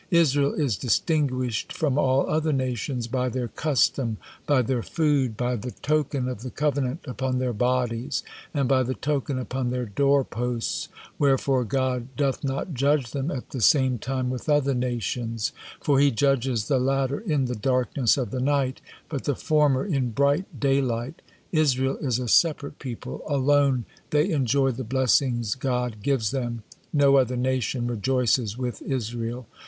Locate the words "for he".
15.79-16.09